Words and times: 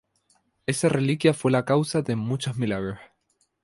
Esa 0.65 0.89
reliquia 0.89 1.31
fue 1.31 1.51
la 1.51 1.63
causa 1.63 2.01
de 2.01 2.15
muchos 2.15 2.57
milagros. 2.57 2.97